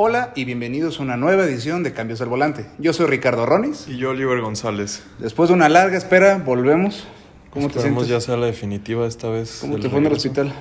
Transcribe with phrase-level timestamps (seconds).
[0.00, 2.66] Hola y bienvenidos a una nueva edición de Cambios al Volante.
[2.78, 3.86] Yo soy Ricardo Ronis.
[3.88, 5.02] Y yo, Oliver González.
[5.18, 7.04] Después de una larga espera, volvemos.
[7.50, 8.24] ¿Cómo te Esperemos sientes?
[8.24, 9.58] ya sea la definitiva esta vez.
[9.60, 10.52] ¿Cómo te fue en el hospital?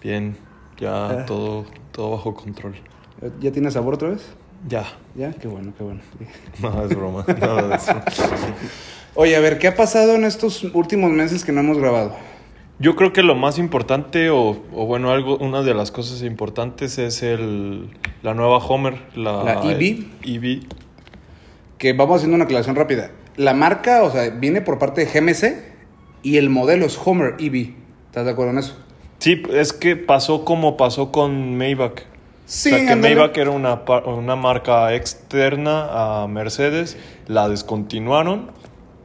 [0.00, 0.36] Bien,
[0.78, 1.26] ya Ah.
[1.26, 2.76] todo, todo bajo control.
[3.40, 4.22] ¿Ya tienes sabor otra vez?
[4.68, 4.84] Ya.
[5.16, 6.00] Ya, qué bueno, qué bueno.
[6.62, 7.24] No, es broma.
[7.26, 8.00] Nada de eso.
[9.16, 12.14] Oye, a ver, ¿qué ha pasado en estos últimos meses que no hemos grabado?
[12.78, 16.98] Yo creo que lo más importante, o, o bueno, algo, una de las cosas importantes
[16.98, 17.90] es el,
[18.22, 20.04] la nueva Homer, la, La EV.
[20.24, 20.62] EV.
[21.78, 23.10] Que vamos haciendo una aclaración rápida.
[23.36, 25.62] La marca, o sea, viene por parte de GMC
[26.22, 27.74] y el modelo es Homer EV.
[28.06, 28.76] ¿Estás de acuerdo en eso?
[29.18, 32.02] Sí, es que pasó como pasó con Maybach.
[32.46, 33.14] Sí, o sea, que ándale.
[33.14, 36.96] Maybach era una, una marca externa a Mercedes,
[37.28, 38.50] la descontinuaron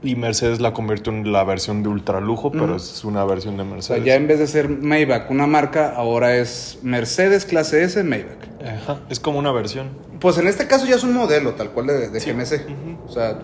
[0.01, 3.65] y Mercedes la convirtió en la versión de ultralujo, pero es una versión de O
[3.65, 4.05] sea, Mercedes.
[4.05, 8.37] ya en vez de ser Maybach una marca, ahora es Mercedes clase S Maybach.
[8.65, 9.89] Ajá, es como una versión.
[10.19, 12.31] Pues en este caso ya es un modelo tal cual de, de Sí.
[12.31, 12.61] GMC.
[13.07, 13.39] O sea,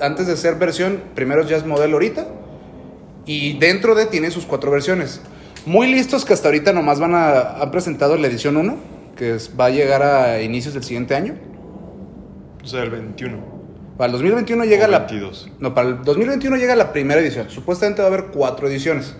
[0.00, 2.26] antes de ser versión, primero ya es modelo ahorita.
[3.26, 5.20] Y dentro de tiene sus cuatro versiones.
[5.66, 7.60] Muy listos que hasta ahorita nomás van a...
[7.60, 8.76] Han presentado la edición 1,
[9.16, 11.34] que es- va a llegar a inicios del siguiente año.
[12.64, 13.38] O sea, el 21.
[14.00, 14.98] Para el 2021 llega o la...
[15.00, 15.50] 22.
[15.58, 17.50] No, para el 2021 llega la primera edición.
[17.50, 19.14] Supuestamente va a haber cuatro ediciones.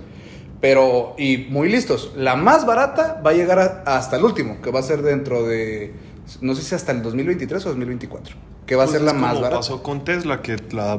[0.62, 2.12] Pero, y muy listos.
[2.16, 5.42] La más barata va a llegar a- hasta el último, que va a ser dentro
[5.46, 5.92] de,
[6.40, 8.34] no sé si hasta el 2023 o 2024.
[8.64, 9.56] Que va a Pues ser la más como barata.
[9.60, 10.98] pasó con Tesla, que la,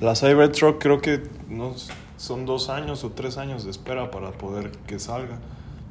[0.00, 1.74] la Cybertruck creo que no,
[2.16, 5.38] son dos años o tres años de espera para poder que salga.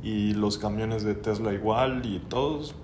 [0.03, 2.75] Y los camiones de Tesla igual y todos.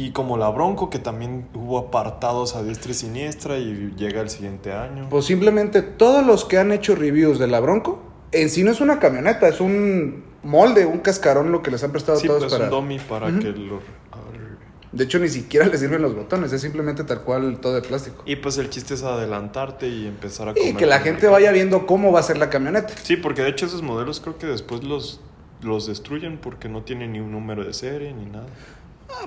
[0.00, 4.30] Y como la Bronco, que también hubo apartados a diestra y siniestra y llega el
[4.30, 5.08] siguiente año.
[5.10, 8.00] Pues simplemente todos los que han hecho reviews de la Bronco,
[8.32, 11.92] en sí no es una camioneta, es un molde, un cascarón lo que les han
[11.92, 12.64] prestado sí, todos pues para...
[12.64, 13.80] un dummy para que lo...
[14.90, 18.22] De hecho, ni siquiera les sirven los botones, es simplemente tal cual todo de plástico.
[18.24, 21.32] Y pues el chiste es adelantarte y empezar a Y que la gente mercado.
[21.32, 22.88] vaya viendo cómo va a ser la camioneta.
[23.02, 25.20] Sí, porque de hecho esos modelos creo que después los,
[25.60, 28.46] los destruyen porque no tienen ni un número de serie ni nada.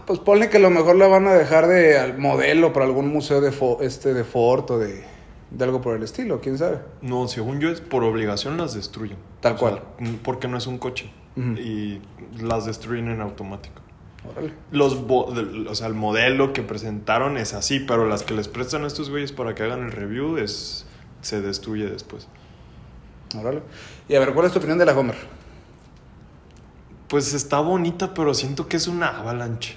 [0.06, 3.10] Pues ponle que a lo mejor la van a dejar de al modelo para algún
[3.12, 5.04] museo de, fo, este, de Fort o de,
[5.52, 6.80] de, algo por el estilo, quién sabe.
[7.02, 9.18] No, según yo es por obligación las destruyen.
[9.42, 9.82] Tal cual.
[10.24, 11.12] Porque no es un coche.
[11.36, 12.00] Y
[12.40, 13.82] las destruyen en automático.
[14.32, 14.54] Órale.
[14.72, 18.88] Los o sea, el modelo que presentaron es así, pero las que les prestan a
[18.88, 20.86] estos güeyes para que hagan el review es
[21.22, 22.28] se destruye después.
[23.38, 23.62] Órale.
[24.08, 25.16] Y a ver, ¿cuál es tu opinión de la Homer?
[27.08, 29.74] Pues está bonita, pero siento que es una avalancha.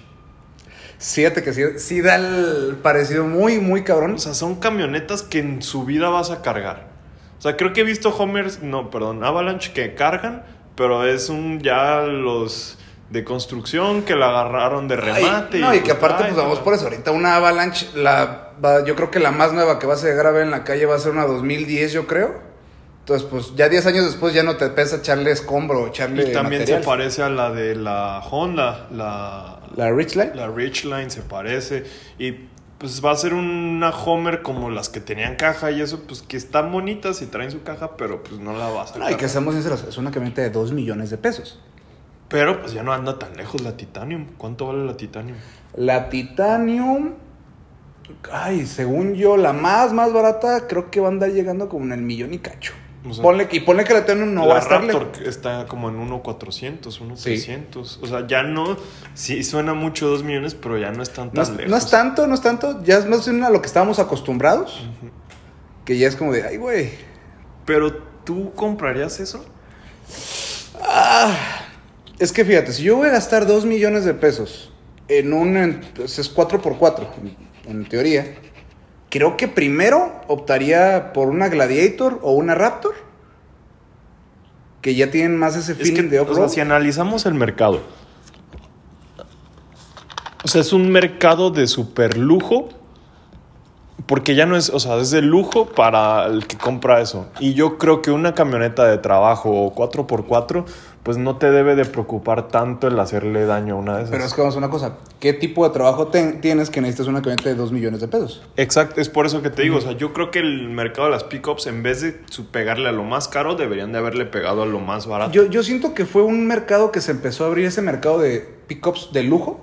[0.98, 4.14] 7 que sí, sí da el parecido muy, muy cabrón.
[4.14, 6.88] O sea, son camionetas que en su vida vas a cargar.
[7.38, 11.60] O sea, creo que he visto Homers, no, perdón, Avalanche que cargan, pero es un
[11.60, 12.78] ya los
[13.10, 15.58] de construcción que la agarraron de remate.
[15.58, 16.84] No, y, que pues, aparte, pues vamos por eso.
[16.84, 20.26] Ahorita una Avalanche, la, va, yo creo que la más nueva que vas a llegar
[20.26, 22.46] a ver en la calle va a ser una 2010, yo creo.
[23.00, 26.30] Entonces, pues ya 10 años después ya no te pesa echarle escombro o echarle.
[26.30, 30.34] Y también se parece a la de la Honda, la la Richline.
[30.34, 31.84] la Ridgeline se parece.
[32.18, 32.48] Y
[32.78, 36.36] pues va a ser una Homer como las que tenían caja y eso, pues que
[36.36, 39.28] están bonitas y traen su caja, pero pues no la vas a No, y que
[39.28, 41.58] seamos sinceros, es una camioneta de 2 millones de pesos.
[42.28, 44.26] Pero pues ya no anda tan lejos la Titanium.
[44.36, 45.38] ¿Cuánto vale la Titanium?
[45.74, 47.14] La Titanium,
[48.32, 51.92] ay, según yo, la más, más barata, creo que va a andar llegando como en
[51.92, 52.72] el millón y cacho.
[53.08, 55.66] O sea, ponle, y ponle que la Titanium no va a la estar Raptor está
[55.66, 57.84] como en 1.400, 1.300.
[57.84, 57.98] Sí.
[58.02, 58.76] O sea, ya no.
[59.14, 61.70] Sí, suena mucho 2 millones, pero ya no No tan es, lejos.
[61.70, 64.84] no es tanto, no es tanto, ya es más bien a lo que estábamos acostumbrados,
[65.84, 66.90] que ya es como de, ay, güey.
[67.64, 67.94] Pero
[68.24, 69.44] tú comprarías eso?
[70.82, 71.34] Ah,
[72.18, 74.72] es que fíjate, si yo voy a gastar 2 millones de pesos
[75.08, 77.36] en un, pues es 4x4, en,
[77.70, 78.36] en teoría,
[79.10, 82.94] creo que primero optaría por una Gladiator o una Raptor,
[84.82, 86.38] que ya tienen más ese Es feeling que, de o off-road.
[86.38, 87.80] sea, si analizamos el mercado.
[90.44, 92.68] O sea, es un mercado de super lujo.
[94.06, 97.26] Porque ya no es, o sea, es de lujo para el que compra eso.
[97.40, 100.64] Y yo creo que una camioneta de trabajo o 4x4,
[101.02, 104.10] pues no te debe de preocupar tanto el hacerle daño a una de esas.
[104.12, 107.20] Pero es que vamos a una cosa, ¿qué tipo de trabajo tienes que necesitas una
[107.20, 108.42] camioneta de 2 millones de pesos?
[108.56, 111.12] Exacto, es por eso que te digo, o sea, yo creo que el mercado de
[111.12, 114.62] las pickups, en vez de su- pegarle a lo más caro, deberían de haberle pegado
[114.62, 115.32] a lo más barato.
[115.32, 118.38] Yo, yo siento que fue un mercado que se empezó a abrir ese mercado de
[118.68, 119.60] pickups de lujo,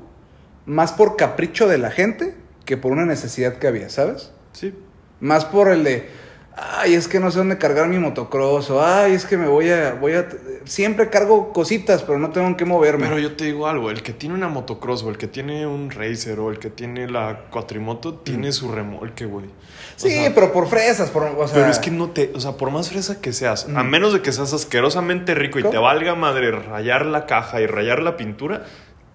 [0.66, 4.32] más por capricho de la gente que por una necesidad que había, ¿sabes?
[4.54, 4.74] Sí.
[5.20, 6.10] Más por el de,
[6.56, 8.70] Ay, es que no sé dónde cargar mi motocross.
[8.70, 10.28] O, ay, es que me voy a, voy a.
[10.66, 13.08] Siempre cargo cositas, pero no tengo en qué moverme.
[13.08, 15.90] Pero yo te digo algo, el que tiene una motocross o el que tiene un
[15.90, 19.48] racer o el que tiene la cuatrimoto tiene su remolque, güey.
[19.96, 22.52] Sí, sea, pero por fresas, por, o sea, Pero es que no te, o sea,
[22.52, 26.14] por más fresa que seas, a menos de que seas asquerosamente rico y te valga
[26.16, 28.66] madre rayar la caja y rayar la pintura,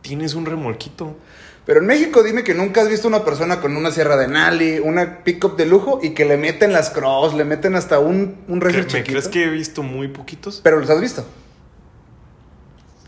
[0.03, 1.17] tienes un remolquito.
[1.69, 4.79] Pero en México dime que nunca has visto una persona con una sierra de Nali,
[4.79, 8.59] una pickup de lujo y que le meten las cross, le meten hasta un, un
[8.59, 9.11] ¿Cre- racer ¿Me chiquito.
[9.11, 10.61] crees que he visto muy poquitos?
[10.65, 11.27] Pero los has visto.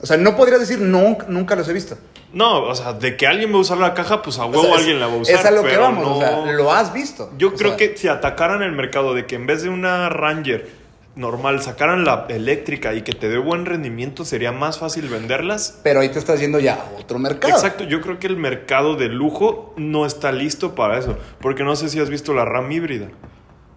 [0.02, 1.96] O sea, no podrías decir no, nunca los he visto.
[2.34, 4.64] No, o sea, de que alguien va a usar la caja, pues a huevo O
[4.66, 5.36] sea, alguien la va a usar.
[5.36, 7.30] Es a lo que vamos, no- o sea, lo has visto.
[7.38, 10.10] Yo O creo sea, que si atacaran el mercado de que en vez de una
[10.10, 10.68] Ranger
[11.20, 15.78] normal sacaran la eléctrica y que te dé buen rendimiento, sería más fácil venderlas.
[15.84, 17.54] Pero ahí te estás yendo ya a otro mercado.
[17.54, 21.76] Exacto, yo creo que el mercado de lujo no está listo para eso, porque no
[21.76, 23.08] sé si has visto la RAM híbrida.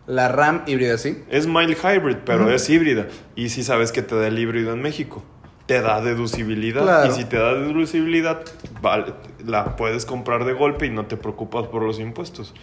[0.07, 1.23] La RAM híbrida, sí.
[1.29, 3.07] Es mild hybrid, pero es híbrida.
[3.35, 5.23] Y si sabes que te da el híbrido en México.
[5.65, 6.83] Te da deducibilidad.
[6.83, 7.09] Claro.
[7.09, 8.41] Y si te da deducibilidad,
[8.81, 9.13] vale,
[9.45, 12.53] la puedes comprar de golpe y no te preocupas por los impuestos.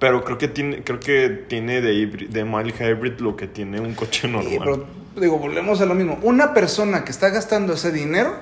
[0.00, 3.80] Pero creo que tiene, creo que tiene de, híbrid- de mild hybrid lo que tiene
[3.80, 4.50] un coche normal.
[4.50, 4.86] Sí, pero
[5.16, 6.18] digo, volvemos a lo mismo.
[6.22, 8.34] Una persona que está gastando ese dinero,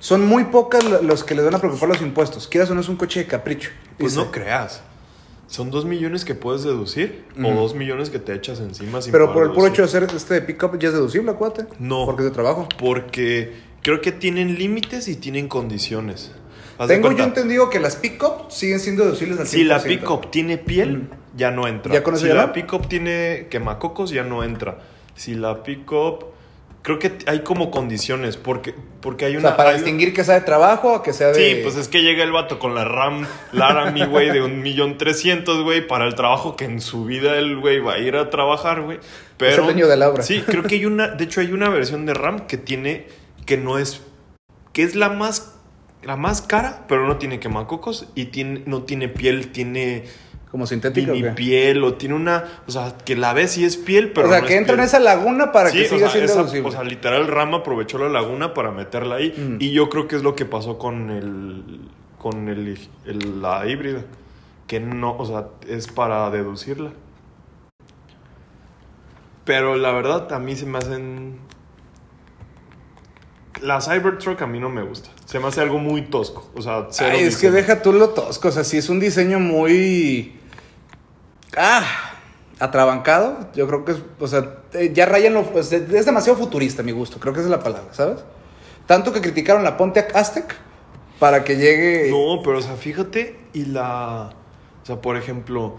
[0.00, 2.48] son muy pocas lo- los que le van a preocupar los impuestos.
[2.48, 3.70] Quieras o no es un coche de capricho.
[3.96, 4.24] pues dice.
[4.26, 4.82] no creas.
[5.46, 9.32] Son dos millones que puedes deducir o dos millones que te echas encima sin Pero
[9.32, 11.66] por el puro hecho de hacer este pickup ya es deducible, acuérdate.
[11.78, 12.06] No.
[12.06, 12.66] Porque es de trabajo.
[12.78, 13.52] Porque
[13.82, 16.32] creo que tienen límites y tienen condiciones.
[16.86, 19.48] Tengo yo entendido que las pickup siguen siendo deducibles al 100%.
[19.48, 21.92] Si la pickup tiene piel, ya no entra.
[21.92, 24.78] ¿Ya con eso si ya la pickup tiene quemacocos, ya no entra.
[25.14, 26.32] Si la pickup.
[26.82, 28.36] Creo que hay como condiciones.
[28.36, 29.48] Porque, porque hay O una.
[29.50, 31.34] sea, para hay- distinguir que sea de trabajo o que sea de...
[31.34, 34.98] Sí, pues es que llega el vato con la RAM Laramie, güey, de un millón
[34.98, 38.28] trescientos, güey, para el trabajo que en su vida el güey va a ir a
[38.28, 38.98] trabajar, güey.
[39.38, 39.60] Pero.
[39.62, 40.22] el dueño de la obra.
[40.22, 41.08] Sí, creo que hay una.
[41.08, 43.06] De hecho, hay una versión de RAM que tiene.
[43.46, 44.02] Que no es.
[44.74, 45.53] Que es la más.
[46.04, 50.04] La más cara, pero no tiene quemacocos y tiene, no tiene piel, tiene
[50.50, 51.12] Como sintética.
[51.12, 51.30] ¿o qué?
[51.30, 54.40] piel o tiene una, o sea, que la ves y es piel, pero o sea,
[54.40, 56.68] no que es entra en esa laguna para Sí, que o siga sea, siendo esa-
[56.68, 59.56] o sea, literal Ram aprovechó la laguna para meterla ahí Mm.
[59.60, 61.80] y yo creo que es lo que pasó con el
[62.18, 64.02] con el, el- la híbrida,
[64.66, 66.90] que no, o sea, es para deducirla.
[69.44, 71.38] Pero la verdad a mí se me hacen
[73.62, 75.10] la Cybertruck a mí no me gusta.
[75.26, 78.10] Se me hace algo muy tosco, o sea, cero Ay, es que deja tú lo
[78.10, 78.48] tosco.
[78.48, 80.38] O sea, sí es un diseño muy.
[81.56, 81.84] Ah,
[82.58, 83.48] atrabancado.
[83.54, 83.98] Yo creo que es.
[84.18, 85.44] O sea, eh, ya rayan lo.
[85.44, 87.18] pues, es demasiado futurista, a mi gusto.
[87.20, 88.24] Creo que esa es la palabra, ¿sabes?
[88.86, 90.56] Tanto que criticaron la Pontiac Aztec
[91.18, 92.10] para que llegue.
[92.10, 94.32] No, pero o sea, fíjate y la
[94.84, 95.76] o sea, por ejemplo,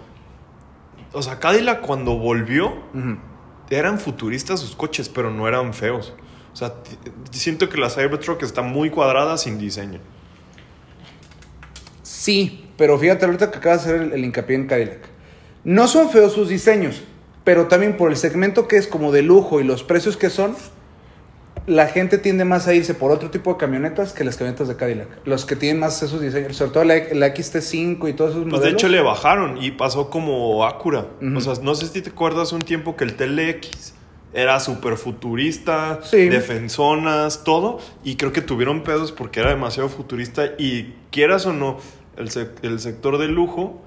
[1.13, 2.73] o sea, Cadillac cuando volvió
[3.69, 6.15] eran futuristas sus coches, pero no eran feos.
[6.55, 6.73] O sea,
[7.31, 9.99] siento que la Cybertruck está muy cuadrada sin diseño.
[12.01, 14.99] Sí, pero fíjate ahorita que acaba de hacer el, el hincapié en Cadillac.
[15.65, 17.01] No son feos sus diseños,
[17.43, 20.55] pero también por el segmento que es como de lujo y los precios que son,
[21.67, 24.77] la gente tiende más a irse por otro tipo de camionetas que las camionetas de
[24.77, 25.07] Cadillac.
[25.25, 28.53] Los que tienen más esos diseños, sobre todo la, la XT5 y todos esos Pues
[28.53, 28.61] modelos.
[28.61, 31.07] de hecho le bajaron y pasó como Acura.
[31.35, 33.94] O sea, no sé si te acuerdas un tiempo que el TLX
[34.35, 36.27] era súper futurista, Sí.
[36.29, 37.79] defensonas, todo.
[38.03, 40.51] Y creo que tuvieron pedos porque era demasiado futurista.
[40.59, 41.77] Y quieras o no,
[42.17, 42.29] el,
[42.61, 43.81] el sector de lujo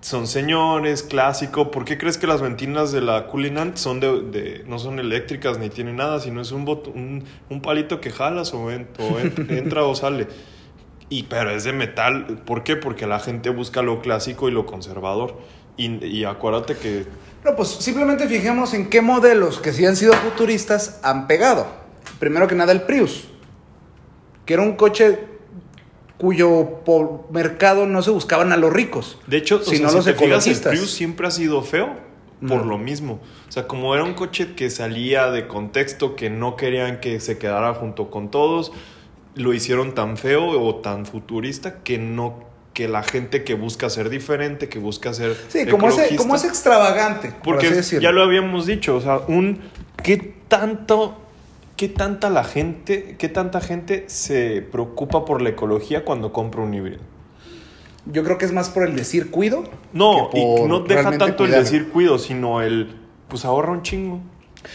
[0.00, 1.70] son señores, clásico.
[1.70, 5.58] ¿Por qué crees que las ventinas de la Cullinan son de, de- no son eléctricas
[5.58, 9.18] ni tienen nada, sino es un, bot- un, un palito que jalas o, en- o
[9.20, 10.26] en- entra o sale?
[11.08, 12.40] Y, pero es de metal.
[12.44, 12.74] ¿Por qué?
[12.74, 15.38] Porque la gente busca lo clásico y lo conservador.
[15.76, 17.04] Y, y acuérdate que
[17.44, 21.66] No, pues simplemente fijemos en qué modelos que sí han sido futuristas han pegado.
[22.18, 23.28] Primero que nada el Prius,
[24.46, 25.18] que era un coche
[26.18, 26.82] cuyo
[27.30, 29.18] mercado no se buscaban a los ricos.
[29.26, 30.72] De hecho, o sea, los si te fijas, el ecologistas.
[30.72, 31.96] Prius siempre ha sido feo
[32.46, 33.20] por lo mismo.
[33.48, 37.38] O sea, como era un coche que salía de contexto, que no querían que se
[37.38, 38.72] quedara junto con todos,
[39.34, 44.08] lo hicieron tan feo o tan futurista que no que la gente que busca ser
[44.08, 47.28] diferente, que busca ser Sí, como ecologista- como ese extravagante.
[47.28, 48.02] por porque decirlo.
[48.02, 49.60] ya lo habíamos dicho, o sea, un
[50.02, 50.16] qué
[50.48, 51.18] tanto
[51.76, 56.72] qué tanta la gente, qué tanta gente se preocupa por la ecología cuando compra un
[56.74, 57.00] híbrido.
[58.06, 59.64] Yo creo que es más por el decir cuido.
[59.92, 62.96] No, que y por no deja tanto el decir cuido, sino el
[63.28, 64.20] pues ahorra un chingo.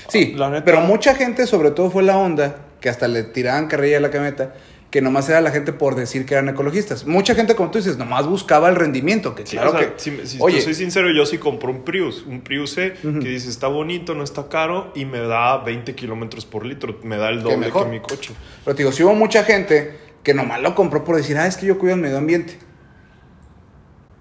[0.10, 3.68] Sí, La neta- pero mucha gente, sobre todo fue la onda, que hasta le tiraban
[3.68, 4.54] carrilla a la camioneta,
[4.90, 7.06] que nomás era la gente por decir que eran ecologistas.
[7.06, 10.00] Mucha gente, como tú dices, nomás buscaba el rendimiento, que Sí, claro o sea, que...
[10.00, 13.50] si, si Oye, soy sincero, yo sí compro un Prius, un Prius C, que dice
[13.50, 17.44] está bonito, no está caro y me da 20 kilómetros por litro, me da el
[17.44, 17.86] doble mejor.
[17.86, 18.34] que mi coche.
[18.64, 21.58] pero te digo, si hubo mucha gente que nomás lo compró por decir, ah, es
[21.58, 22.58] que yo cuido el medio ambiente.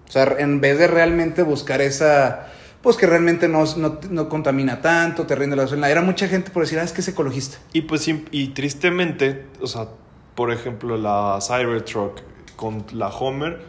[0.09, 2.49] O sea, en vez de realmente buscar esa,
[2.81, 5.91] pues que realmente no, no, no contamina tanto, te rinde la gasolina.
[5.91, 7.59] Era mucha gente por decir, ah, es que es ecologista.
[7.73, 9.89] Y pues y tristemente, o sea,
[10.37, 12.21] por ejemplo, la Cybertruck
[12.55, 13.61] con la Homer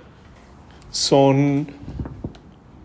[0.91, 1.67] son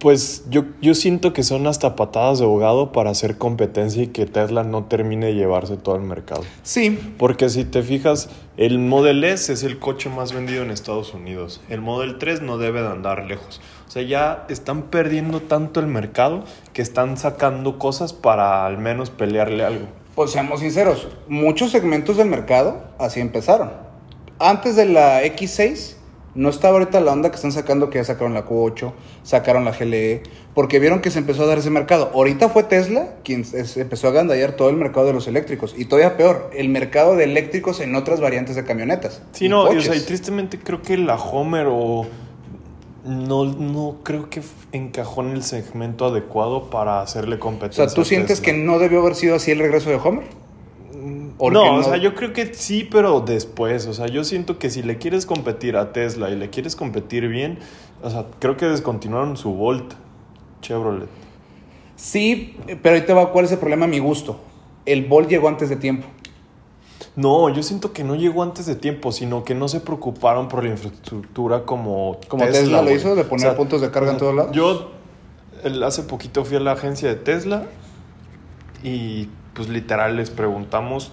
[0.03, 4.27] pues yo, yo siento que son hasta patadas de ahogado para hacer competencia y que
[4.27, 6.43] Tesla no termine de llevarse todo el mercado.
[6.65, 11.15] Sí, Porque si te fijas, el Model S es el coche más vendido en Estados
[11.15, 11.61] Unidos.
[11.69, 13.61] El Model 3 no debe de andar lejos.
[13.87, 19.11] O sea, ya están perdiendo tanto el mercado que están sacando cosas para al menos
[19.11, 19.87] pelearle algo.
[20.15, 23.73] Pues seamos sinceros, muchos segmentos del mercado así empezaron.
[24.39, 25.97] Antes de la X6,
[26.35, 28.93] no estaba ahorita la onda que están sacando, que ya sacaron la Q8,
[29.23, 30.23] sacaron la GLE,
[30.55, 32.11] porque vieron que se empezó a dar ese mercado.
[32.15, 33.45] Ahorita fue Tesla quien
[33.77, 35.75] empezó a gandallar todo el mercado de los eléctricos.
[35.77, 39.23] Y todavía peor, el mercado de eléctricos en otras variantes de camionetas.
[39.33, 42.07] Sí, no, y, o sea, y tristemente creo que la Homer o
[43.05, 44.43] no, no creo que
[44.73, 47.89] encajó en el segmento adecuado para hacerle O competencia.
[47.89, 50.25] sea, ¿tú sientes que no debió haber sido así el regreso de Homer?
[51.39, 53.87] Porque No, o no- sea, yo creo que sí, pero después.
[53.87, 57.27] O sea, yo siento que si le quieres competir a Tesla y le quieres competir
[57.29, 57.59] bien,
[58.03, 59.95] o sea, creo que descontinuaron su Volt
[60.61, 61.09] Chevrolet.
[61.97, 64.41] Sí, pero ahí te va, ¿cuál es el problema a mi gusto?
[64.87, 66.07] El Volt llegó antes de tiempo.
[67.17, 70.63] No, yo siento que no llegó antes de tiempo, sino que no se preocuparon por
[70.65, 72.97] la infraestructura como Como Tesla lo güey.
[72.97, 74.53] hizo, de poner puntos de carga en todos lados.
[74.53, 74.91] Yo
[75.65, 77.65] el- hace poquito fui a la agencia de Tesla
[78.83, 81.13] y pues literal les preguntamos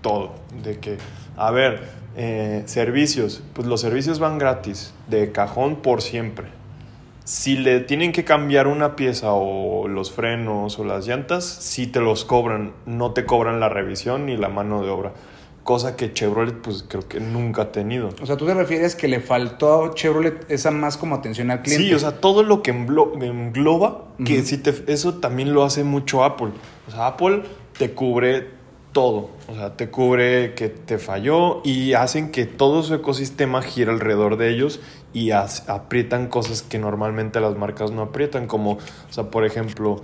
[0.00, 0.30] todo,
[0.62, 0.98] de que,
[1.36, 1.82] a ver,
[2.16, 6.48] eh, servicios, pues los servicios van gratis, de cajón por siempre.
[7.30, 12.00] Si le tienen que cambiar una pieza o los frenos o las llantas, sí te
[12.00, 15.12] los cobran, no te cobran la revisión ni la mano de obra.
[15.62, 18.08] Cosa que Chevrolet pues creo que nunca ha tenido.
[18.20, 21.62] O sea, tú te refieres que le faltó a Chevrolet esa más como atención al
[21.62, 21.86] cliente.
[21.86, 26.24] Sí, o sea, todo lo que engloba, que si te, eso también lo hace mucho
[26.24, 26.50] Apple.
[26.88, 27.44] O sea, Apple
[27.78, 28.59] te cubre
[28.92, 29.30] todo.
[29.48, 34.36] O sea, te cubre que te falló y hacen que todo su ecosistema gire alrededor
[34.36, 34.80] de ellos
[35.12, 38.46] y aprietan cosas que normalmente las marcas no aprietan.
[38.46, 40.02] Como, o sea, por ejemplo,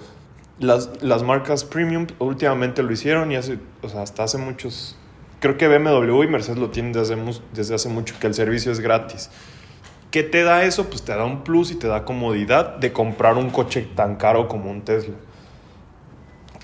[0.58, 4.96] las, las marcas premium últimamente lo hicieron y hace, o sea, hasta hace muchos...
[5.38, 7.16] Creo que BMW y Mercedes lo tienen desde,
[7.52, 9.30] desde hace mucho, que el servicio es gratis.
[10.10, 10.88] ¿Qué te da eso?
[10.88, 14.48] Pues te da un plus y te da comodidad de comprar un coche tan caro
[14.48, 15.14] como un Tesla.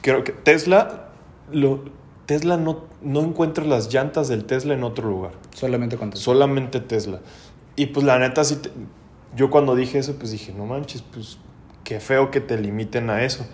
[0.01, 1.11] Creo que Tesla,
[1.53, 1.85] lo,
[2.27, 5.33] Tesla no, no encuentras las llantas del Tesla en otro lugar.
[5.55, 6.25] Solamente con Tesla.
[6.25, 7.21] Solamente Tesla.
[7.77, 8.71] Y pues la neta, sí te-
[9.35, 11.39] yo cuando dije eso, pues dije, no manches, pues
[11.85, 13.47] qué feo que te limiten a eso.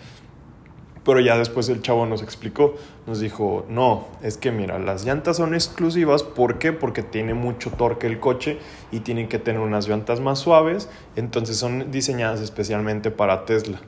[1.05, 2.75] Pero ya después el chavo nos explicó,
[3.07, 6.73] nos dijo, no, es que mira, las llantas son exclusivas, ¿por qué?
[6.73, 8.59] Porque tiene mucho torque el coche
[8.93, 13.81] y tienen que tener unas llantas más suaves, entonces son diseñadas especialmente para Tesla.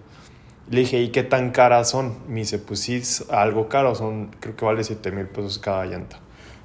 [0.71, 2.15] Le dije, ¿y qué tan caras son?
[2.29, 5.85] Me dice, pues sí, es algo caro, son, creo que vale 7 mil pesos cada
[5.85, 6.19] llanta.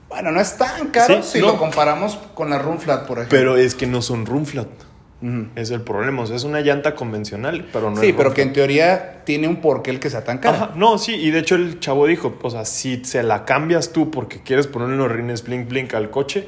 [0.09, 1.47] Bueno, no es tan caro Sí, si no.
[1.47, 3.37] lo comparamos con la Run Flat, por ejemplo.
[3.37, 4.67] Pero es que no son run flat.
[5.21, 5.47] Ujú.
[5.55, 6.21] Es el problema.
[6.21, 9.47] O sea, es una llanta convencional, pero no sí, es pero que en teoría tiene
[9.47, 10.55] un porqué el que sea tan cara.
[10.57, 13.91] Ajá, no, sí, y de hecho el chavo dijo, o sea, si se la cambias
[13.91, 16.47] tú porque quieres ponerle los rines blink blink al coche,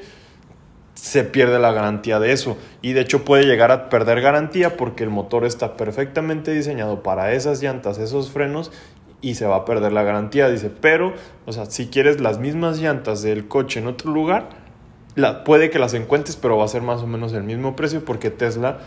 [1.08, 2.58] se pierde la garantía de eso.
[2.82, 7.32] Y de hecho puede llegar a perder garantía porque el motor está perfectamente diseñado para
[7.32, 8.72] esas llantas, esos frenos,
[9.22, 10.50] y se va a perder la garantía.
[10.50, 11.14] Dice, pero,
[11.46, 14.50] o sea, si quieres las mismas llantas del coche en otro lugar,
[15.16, 18.04] la, puede que las encuentres, pero va a ser más o menos el mismo precio
[18.04, 18.80] porque Tesla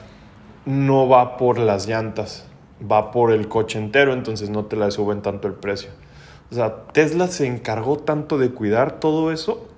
[0.67, 2.45] no va por las llantas,
[2.81, 5.89] va por el coche entero, entonces no te la suben tanto el precio.
[6.53, 9.70] O sea, Tesla se encargó tanto de cuidar todo eso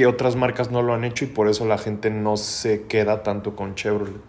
[0.00, 3.22] que otras marcas no lo han hecho y por eso la gente no se queda
[3.22, 4.22] tanto con Chevrolet.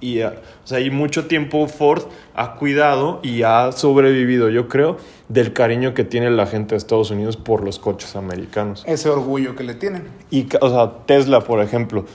[0.00, 2.04] Y, ah, o sea, y mucho tiempo Ford
[2.34, 4.96] ha cuidado y ha sobrevivido, yo creo,
[5.28, 8.84] del cariño que tiene la gente de Estados Unidos por los coches americanos.
[8.86, 10.04] Ese orgullo que le tienen.
[10.30, 12.06] Y, o sea, Tesla, por ejemplo,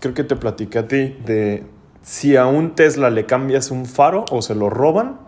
[0.00, 1.62] creo que te platiqué a ti de
[2.02, 5.20] si a un Tesla le cambias un faro o se lo roban,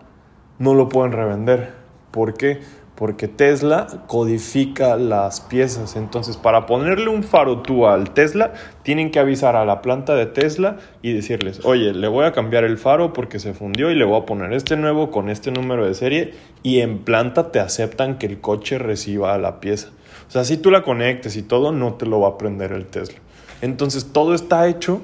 [0.59, 1.75] no lo pueden revender.
[2.11, 2.59] ¿Por qué?
[3.01, 5.95] Porque Tesla codifica las piezas.
[5.95, 8.53] Entonces, para ponerle un faro tú al Tesla,
[8.83, 12.63] tienen que avisar a la planta de Tesla y decirles, oye, le voy a cambiar
[12.63, 15.87] el faro porque se fundió y le voy a poner este nuevo con este número
[15.87, 16.35] de serie.
[16.61, 19.89] Y en planta te aceptan que el coche reciba la pieza.
[20.27, 22.85] O sea, si tú la conectes y todo, no te lo va a prender el
[22.85, 23.17] Tesla.
[23.63, 25.01] Entonces, todo está hecho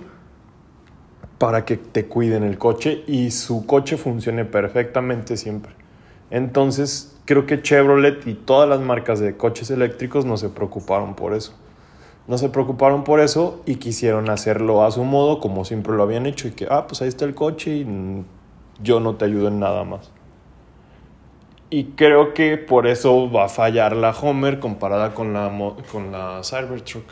[1.39, 5.73] para que te cuiden el coche y su coche funcione perfectamente siempre.
[6.29, 11.33] Entonces, creo que Chevrolet y todas las marcas de coches eléctricos no se preocuparon por
[11.33, 11.53] eso.
[12.25, 16.25] No se preocuparon por eso y quisieron hacerlo a su modo, como siempre lo habían
[16.25, 18.25] hecho, y que, ah, pues ahí está el coche y
[18.81, 20.09] yo no te ayudo en nada más.
[21.69, 25.51] Y creo que por eso va a fallar la Homer comparada con la,
[25.91, 27.11] con la Cybertruck.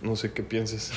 [0.00, 0.92] No sé qué pienses.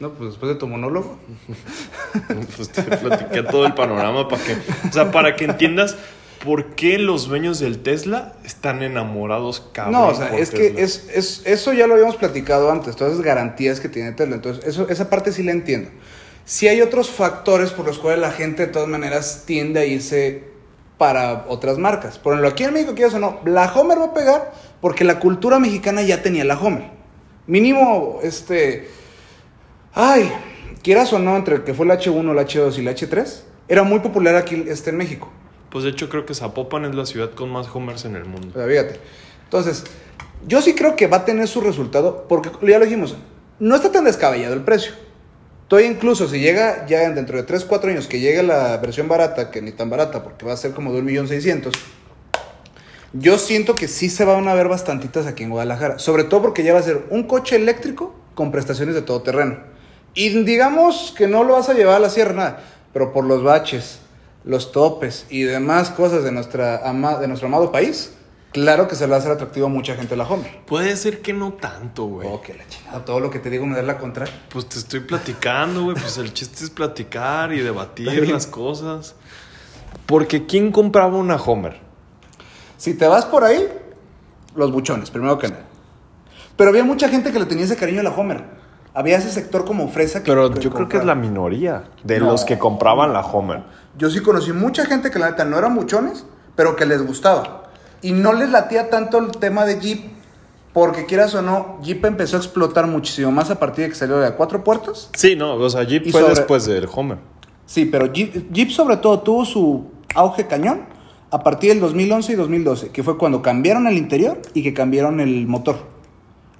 [0.00, 1.16] No, pues después de tu monólogo.
[2.56, 4.56] pues te platiqué todo el panorama para que,
[4.88, 5.96] o sea, para que entiendas
[6.44, 9.92] por qué los dueños del Tesla están enamorados cabrón.
[9.92, 13.24] No, o sea, es que es, es, eso ya lo habíamos platicado antes, todas esas
[13.24, 14.36] garantías que tiene Tesla.
[14.36, 15.90] Entonces, eso, esa parte sí la entiendo.
[16.44, 20.44] Si hay otros factores por los cuales la gente de todas maneras tiende a irse
[20.98, 22.18] para otras marcas.
[22.18, 25.18] Por ejemplo, aquí en México, quieras o no, la Homer va a pegar porque la
[25.18, 26.90] cultura mexicana ya tenía la Homer.
[27.46, 28.88] Mínimo, este
[29.96, 30.28] Ay,
[30.82, 33.84] quieras o no, entre el que fue el H1, el H2 y el H3, era
[33.84, 35.30] muy popular aquí este, en México.
[35.74, 38.50] Pues de hecho creo que Zapopan es la ciudad con más Homers en el mundo.
[38.54, 39.00] Pero fíjate.
[39.42, 39.82] Entonces,
[40.46, 43.16] yo sí creo que va a tener su resultado, porque ya lo dijimos,
[43.58, 44.92] no está tan descabellado el precio.
[45.66, 49.50] Todavía incluso si llega ya dentro de 3, 4 años que llegue la versión barata,
[49.50, 51.72] que ni tan barata, porque va a ser como de 1.600.000,
[53.14, 55.98] yo siento que sí se van a ver bastantitas aquí en Guadalajara.
[55.98, 59.58] Sobre todo porque ya va a ser un coche eléctrico con prestaciones de todo terreno.
[60.14, 63.42] Y digamos que no lo vas a llevar a la sierra, nada, pero por los
[63.42, 63.98] baches,
[64.44, 66.78] los topes y demás cosas de, nuestra
[67.18, 68.14] de nuestro amado país,
[68.52, 70.62] claro que se le va a hacer atractivo a mucha gente la Homer.
[70.66, 72.28] Puede ser que no tanto, güey.
[72.30, 74.26] Oh, que la chingada, todo lo que te digo me da la contra.
[74.50, 79.14] Pues te estoy platicando, güey, pues el chiste es platicar y debatir las cosas.
[80.06, 81.78] Porque ¿quién compraba una Homer?
[82.76, 83.66] Si te vas por ahí,
[84.54, 85.64] los buchones, primero que nada.
[86.56, 89.64] Pero había mucha gente que le tenía ese cariño a la Homer había ese sector
[89.64, 90.30] como fresa que.
[90.30, 93.64] Pero yo creo que es la minoría de los que compraban la Homer.
[93.96, 96.24] Yo sí conocí mucha gente que la neta no eran muchones,
[96.56, 97.70] pero que les gustaba.
[98.02, 100.10] Y no les latía tanto el tema de Jeep,
[100.72, 104.18] porque quieras o no, Jeep empezó a explotar muchísimo más a partir de que salió
[104.18, 105.10] de a cuatro puertas.
[105.16, 107.18] Sí, no, o sea, Jeep fue después del Homer.
[107.66, 110.82] Sí, pero Jeep, Jeep sobre todo tuvo su auge cañón
[111.30, 115.20] a partir del 2011 y 2012, que fue cuando cambiaron el interior y que cambiaron
[115.20, 115.93] el motor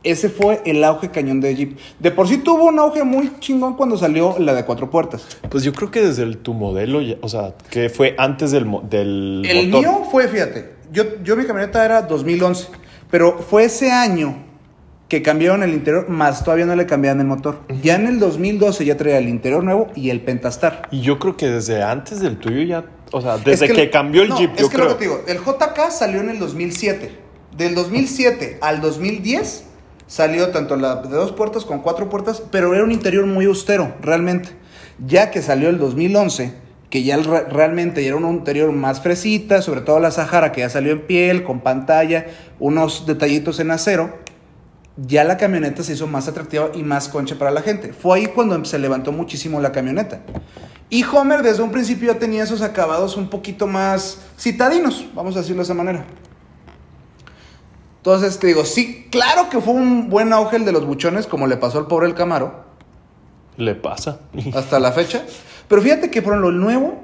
[0.05, 1.79] ese fue el auge cañón de Jeep.
[1.99, 5.27] De por sí tuvo un auge muy chingón cuando salió la de cuatro puertas.
[5.51, 9.43] Pues yo creo que desde el, tu modelo, o sea, que fue antes del, del
[9.49, 12.69] El mío fue, fíjate, yo, yo mi camioneta era 2011,
[13.11, 14.37] pero fue ese año
[15.09, 17.61] que cambiaron el interior, más todavía no le cambiaban el motor.
[17.83, 20.89] Ya en el 2012 ya traía el interior nuevo y el Pentastar.
[20.91, 24.33] Y yo creo que desde antes del tuyo ya, o sea, desde que, cambió el
[24.35, 27.25] Jeep, yo es que Lo que te digo, el JK salió en el 2007.
[27.57, 29.65] Del 2007 al 2010
[30.07, 33.95] salió tanto la de dos puertas con cuatro puertas, pero era un interior muy austero,
[34.01, 34.51] realmente.
[35.05, 36.55] Ya que salió el 2011,
[36.91, 40.93] que ya realmente era un interior más fresita, sobre todo la Sahara, que ya salió
[40.93, 42.27] en piel, con pantalla,
[42.61, 44.19] unos detallitos en acero,
[44.97, 47.93] ya la camioneta se hizo más atractiva y más concha para la gente.
[47.93, 50.21] Fue ahí cuando se levantó muchísimo la camioneta.
[50.89, 55.41] Y Homer desde un principio ya tenía esos acabados un poquito más citadinos, vamos a
[55.41, 56.05] decirlo de esa manera.
[58.05, 61.47] Entonces te digo, sí, claro que fue un buen auge el de los buchones, como
[61.47, 62.53] le pasó al pobre El Camaro.
[63.57, 64.21] Le pasa.
[64.55, 65.25] Hasta la fecha.
[65.69, 67.01] Pero fíjate que por lo nuevo,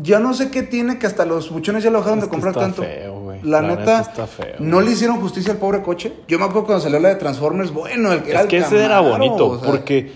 [0.00, 2.60] ya no sé qué tiene que hasta los buchones ya lo dejaron de comprar está
[2.62, 2.82] tanto.
[2.82, 3.42] Feo, güey.
[3.42, 6.14] La, neta, está feo, no le hicieron justicia al pobre coche.
[6.26, 9.00] Yo me acuerdo cuando salió la de Transformers, bueno, el que es que ese era
[9.00, 10.12] bonito, porque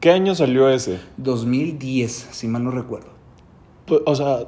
[0.00, 0.98] ¿qué año salió ese?
[1.18, 3.10] 2010, si mal no recuerdo.
[3.86, 4.38] Pues, o sea,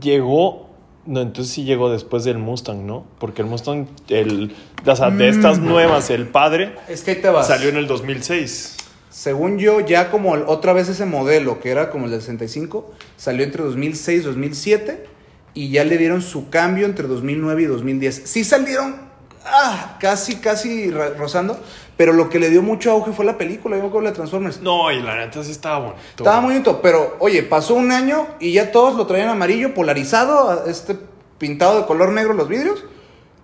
[0.00, 0.63] llegó
[1.06, 3.04] no, entonces sí llegó después del Mustang, ¿no?
[3.18, 4.54] Porque el Mustang, el,
[4.86, 5.66] o sea, de estas mm.
[5.66, 7.46] nuevas, el padre, es que te vas.
[7.46, 8.76] salió en el 2006.
[9.10, 13.44] Según yo, ya como otra vez ese modelo, que era como el del 65, salió
[13.44, 15.06] entre 2006 y 2007
[15.54, 18.22] y ya le dieron su cambio entre 2009 y 2010.
[18.24, 18.96] Sí salieron
[19.44, 21.60] ah, casi, casi rozando,
[21.96, 24.60] pero lo que le dio mucho auge fue la película, yo con la Transformers.
[24.60, 26.00] No, y la neta sí estaba bonito.
[26.16, 30.66] Estaba muy bonito, pero oye, pasó un año y ya todos lo traían amarillo, polarizado,
[30.66, 30.96] este
[31.38, 32.84] pintado de color negro los vidrios,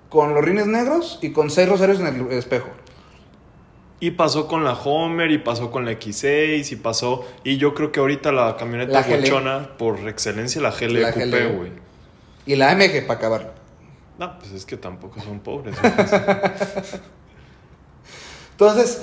[0.08, 2.68] con los rines negros y con seis rosarios en el espejo.
[4.02, 7.26] Y pasó con la Homer, y pasó con la X6, y pasó.
[7.44, 11.56] Y yo creo que ahorita la camioneta bochona, por excelencia, la GL La Coupé, GL.
[11.56, 11.72] güey.
[12.46, 13.54] Y la AMG para acabar.
[14.18, 15.76] No, pues es que tampoco son pobres.
[18.60, 19.02] entonces.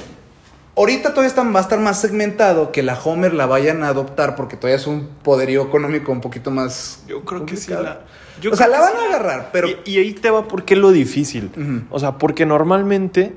[0.75, 4.35] Ahorita todavía está- va a estar más segmentado que la Homer la vayan a adoptar
[4.35, 7.03] porque todavía es un poderío económico un poquito más.
[7.07, 8.01] Yo creo que sí la.
[8.39, 9.67] yo o sea, la van a agarrar, pero.
[9.69, 11.49] Y, y ahí te va por qué lo difícil.
[11.89, 13.35] O sea, porque normalmente.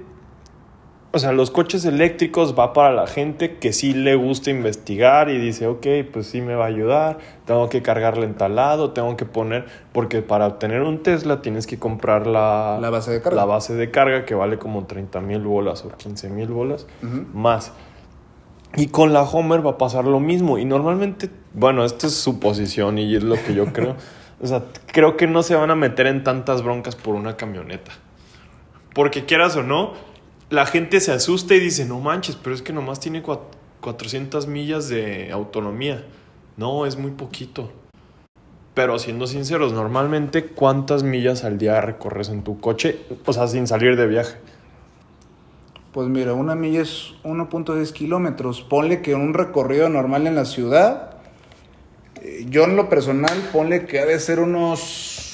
[1.13, 5.39] O sea, los coches eléctricos va para la gente que sí le gusta investigar y
[5.39, 9.67] dice, ok, pues sí me va a ayudar, tengo que cargarle en tengo que poner,
[9.93, 13.37] porque para obtener un Tesla tienes que comprar la, La base de carga.
[13.37, 16.87] la base de carga que vale como 30 mil bolas o 15 mil bolas
[17.33, 17.73] más.
[18.77, 20.59] Y con la Homer va a pasar lo mismo.
[20.59, 23.97] Y normalmente, bueno, esta es su posición y es lo que yo creo.
[24.43, 27.93] O sea, creo que no se van a meter en tantas broncas por una camioneta.
[28.95, 29.93] Porque quieras o no,
[30.51, 33.41] la gente se asusta y dice, no manches, pero es que nomás tiene cua-
[33.81, 36.05] 400 millas de autonomía.
[36.57, 37.73] No, es muy poquito.
[38.75, 42.99] Pero siendo sinceros, normalmente, ¿cuántas millas al día recorres en tu coche?
[43.25, 44.37] O sea, sin salir de viaje.
[45.93, 48.63] Pues mira, una milla es 1.10 kilómetros.
[48.63, 51.17] Ponle que un recorrido normal en la ciudad.
[52.23, 55.30] eh, Yo en lo personal, ponle que ha de ser unos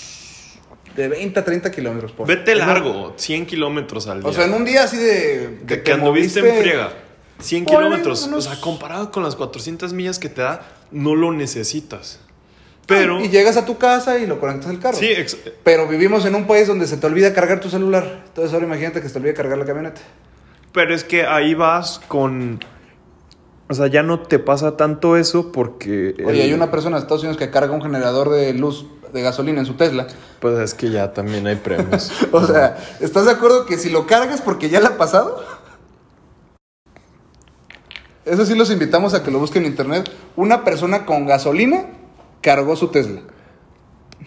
[0.96, 4.30] de 20 a 30 kilómetros por Vete largo, 100 kilómetros al día.
[4.30, 5.60] O sea, en un día así de...
[5.66, 6.92] que, que anduviste en friega.
[7.38, 8.26] 100 Ponle kilómetros.
[8.26, 12.20] unos- O sea, comparado con las 400 millas que te da, no lo necesitas.
[12.86, 13.20] Pero.
[13.20, 14.96] Y llegas a tu casa y lo conectas al carro.
[14.96, 18.22] Sí, ex- Pero vivimos en un país donde se te olvida cargar tu celular.
[18.28, 20.00] Entonces ahora imagínate que se te olvida cargar la camioneta.
[20.72, 22.60] pero es que ahí vas con.
[23.68, 26.14] O sea, ya no te pasa tanto eso porque.
[26.24, 29.22] Oye, el- hay una persona de Estados Unidos que carga un generador de luz de
[29.22, 30.06] gasolina en su Tesla.
[30.40, 32.12] Pues es que ya también hay premios.
[32.32, 35.42] O sea, ¿estás de acuerdo que si lo cargas porque ya le ha pasado?
[38.24, 40.10] Eso sí los invitamos a que lo busquen en internet.
[40.34, 41.86] Una persona con gasolina
[42.40, 43.22] cargó su Tesla.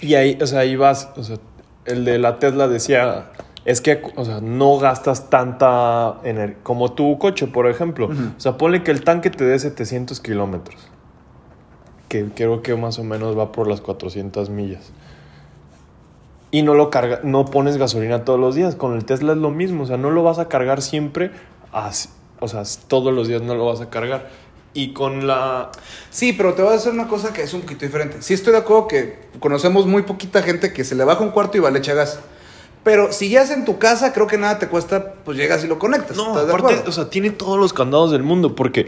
[0.01, 1.37] Y ahí, o sea, ahí vas, o sea,
[1.85, 3.31] el de la Tesla decía,
[3.65, 8.07] es que, o sea, no gastas tanta energía, como tu coche, por ejemplo.
[8.07, 10.87] O sea, ponle que el tanque te dé 700 kilómetros,
[12.09, 14.91] que creo que más o menos va por las 400 millas.
[16.51, 18.75] Y no lo carga, no pones gasolina todos los días.
[18.75, 21.31] Con el Tesla es lo mismo, o sea, no lo vas a cargar siempre,
[21.71, 24.27] así- o sea, todos los días no lo vas a cargar.
[24.73, 25.71] Y con la
[26.09, 28.21] Sí, pero te voy a decir una cosa que es un poquito diferente.
[28.21, 31.57] Sí estoy de acuerdo que conocemos muy poquita gente que se le baja un cuarto
[31.57, 32.19] y va le echa gas.
[32.83, 35.67] Pero si ya es en tu casa, creo que nada te cuesta, pues llegas y
[35.67, 36.15] lo conectas.
[36.17, 36.89] No, ¿Estás de aparte, acuerdo?
[36.89, 38.87] o sea, tiene todos los candados del mundo porque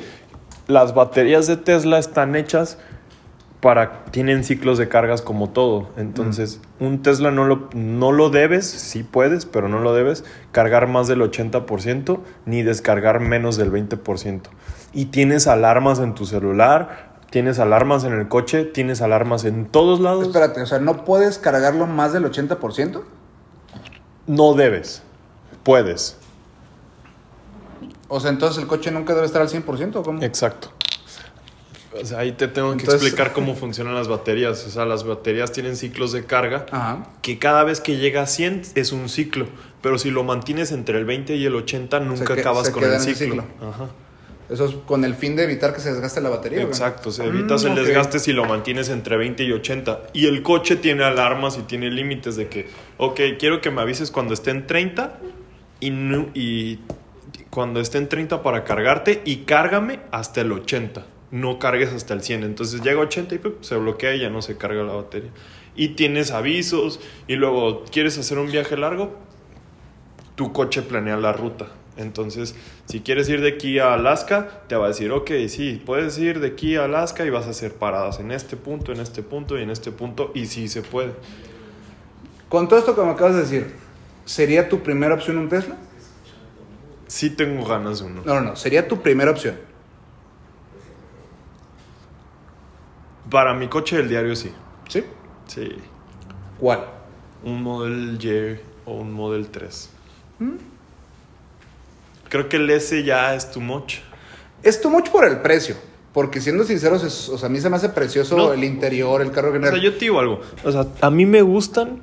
[0.68, 2.78] las baterías de Tesla están hechas
[3.62, 5.90] para tienen ciclos de cargas como todo.
[5.96, 10.88] Entonces, un Tesla no lo, no lo debes, sí puedes, pero no lo debes cargar
[10.88, 14.42] más del 80% ni descargar menos del 20%.
[14.94, 20.00] Y tienes alarmas en tu celular, tienes alarmas en el coche, tienes alarmas en todos
[20.00, 20.26] lados.
[20.26, 23.04] Espérate, o sea, ¿no puedes cargarlo más del 80%?
[24.26, 25.04] No debes,
[25.64, 26.18] puedes.
[28.08, 30.22] O sea, entonces el coche nunca debe estar al 100%, ¿o cómo?
[30.24, 30.70] Exacto.
[32.00, 34.66] O sea, ahí te tengo que explicar cómo funcionan las baterías.
[34.66, 37.08] O sea, las baterías tienen ciclos de carga Ajá.
[37.22, 39.48] que cada vez que llega a 100 es un ciclo.
[39.82, 43.00] Pero si lo mantienes entre el 20 y el 80, nunca acabas se con el
[43.00, 43.44] ciclo.
[43.62, 43.90] Ajá.
[44.50, 46.62] Eso es con el fin de evitar que se desgaste la batería.
[46.62, 50.02] Exacto, o sea, evitas Mm, el desgaste si lo mantienes entre 20 y 80.
[50.14, 54.12] Y el coche tiene alarmas y tiene límites de que, ok, quiero que me avises
[54.12, 55.20] cuando esté en 30
[55.80, 56.80] y, no- y
[57.50, 61.06] cuando esté en 30 para cargarte y cárgame hasta el 80.
[61.32, 62.44] No cargues hasta el 100.
[62.44, 63.64] Entonces llega a 80 y ¡pup!
[63.64, 65.32] se bloquea y ya no se carga la batería.
[65.76, 69.16] Y tienes avisos y luego quieres hacer un viaje largo,
[70.36, 71.68] tu coche planea la ruta.
[71.98, 76.18] Entonces, si quieres ir de aquí a Alaska, te va a decir, ok, sí, puedes
[76.18, 79.24] ir de aquí a Alaska y vas a hacer paradas en este punto, en este
[79.24, 81.12] punto y en este punto, y sí se puede.
[82.50, 83.72] Con todo esto que me acabas de decir,
[84.26, 85.78] ¿sería tu primera opción un Tesla?
[87.08, 88.22] Sí tengo ganas de uno.
[88.26, 89.56] No, no, no, sería tu primera opción.
[93.32, 94.52] Para mi coche del diario sí.
[94.90, 95.04] ¿Sí?
[95.48, 95.70] Sí.
[96.60, 96.82] ¿Cuál?
[97.44, 99.90] Un Model Y o un Model 3.
[102.30, 103.96] Creo que el S ya es too much.
[104.64, 105.76] Es too much por el precio.
[106.14, 108.54] Porque siendo sinceros, es- o sea, a mí se me hace precioso No.
[108.54, 109.74] el interior, el carro O general.
[109.76, 110.42] sea, yo te digo algo.
[110.64, 112.02] O sea, a mí me gustan,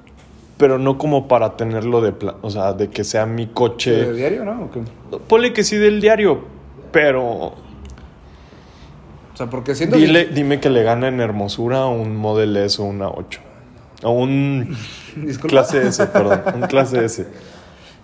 [0.56, 2.36] pero no como para tenerlo de plan.
[2.40, 3.90] O sea, de que sea mi coche.
[3.92, 4.64] ¿De diario, no?
[4.64, 4.80] ¿O qué?
[5.28, 6.40] Ponle que sí del diario,
[6.90, 7.54] pero O
[9.38, 12.84] sea, porque siendo dile, dime que le gana en hermosura a un Model S o
[12.84, 13.40] una 8.
[14.02, 14.76] O un
[15.16, 15.48] Disculpa.
[15.48, 16.42] clase S, perdón.
[16.54, 17.26] Un clase S.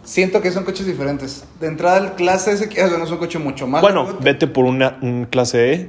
[0.05, 1.45] Siento que son coches diferentes.
[1.61, 3.81] De entrada, el clase S, que no es un coche mucho más.
[3.83, 4.19] Bueno, largo.
[4.21, 5.89] vete por una, un clase E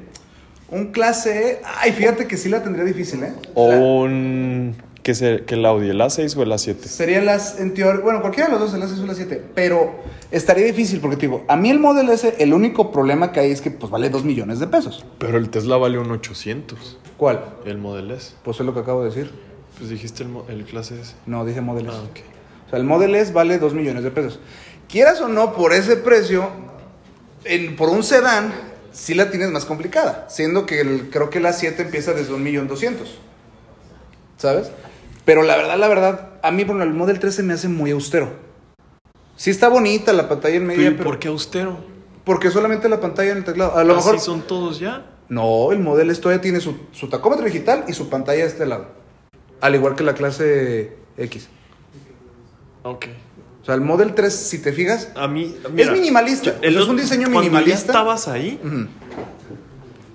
[0.72, 1.62] Un clase E.
[1.80, 3.34] Ay, fíjate que sí la tendría difícil, ¿eh?
[3.54, 3.66] o
[4.04, 4.76] un...
[5.06, 5.90] ¿Qué es el, que el Audi?
[5.92, 6.80] ¿El A6 o el A7?
[6.82, 9.94] Serían las, en teoría, bueno, cualquiera de los dos, el S o el 7, pero
[10.32, 13.52] estaría difícil porque, te digo, a mí el Model S, el único problema que hay
[13.52, 15.06] es que, pues, vale 2 millones de pesos.
[15.20, 16.98] Pero el Tesla vale un 800.
[17.18, 17.40] ¿Cuál?
[17.68, 18.32] El Model S.
[18.44, 19.32] Pues es lo que acabo de decir.
[19.78, 21.14] Pues dijiste el, el clase S.
[21.28, 21.96] No, dije Model S.
[21.96, 22.20] Ah, ok.
[22.66, 24.40] O sea, el Model S vale 2 millones de pesos.
[24.90, 26.50] Quieras o no, por ese precio,
[27.44, 28.52] en- por un sedán,
[28.92, 30.26] sí la tienes más complicada.
[30.32, 33.20] Siendo que el- creo que la 7 empieza desde un millón doscientos.
[34.38, 34.72] ¿Sabes?
[35.26, 37.92] Pero la verdad, la verdad, a mí ejemplo, el Model 3 se me hace muy
[37.92, 38.30] austero.
[39.36, 41.10] Sí está bonita la pantalla en media, Pero, ¿y pero...
[41.10, 41.78] ¿Por qué austero?
[42.24, 43.76] Porque solamente la pantalla en el teclado.
[43.78, 44.20] A lo ¿Así mejor...
[44.22, 45.06] son todos ya?
[45.28, 48.66] No, el Model S todavía tiene su, su tacómetro digital y su pantalla de este
[48.66, 48.88] lado.
[49.62, 51.50] Al igual que la clase X.
[52.84, 53.08] Ok.
[53.62, 55.56] O sea, el Model 3, si te fijas, A mí...
[55.76, 57.72] Es minimalista, o sea, es un diseño cuando minimalista.
[57.74, 58.60] ya estabas ahí,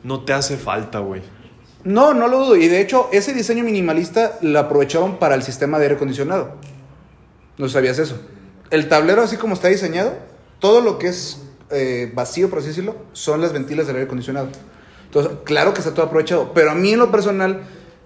[0.05, 1.23] no te hace falta, güey.
[1.84, 2.56] No, no lo dudo.
[2.56, 6.52] Y de hecho, ese diseño minimalista lo aprovecharon para el sistema de aire acondicionado.
[7.58, 8.20] No sabías eso.
[8.70, 10.14] El tablero, así como está diseñado,
[10.58, 14.48] todo lo que es eh, vacío, por así decirlo, son las ventilas del aire acondicionado.
[15.06, 16.52] Entonces, claro que está todo aprovechado.
[16.54, 17.62] Pero a mí, en lo personal,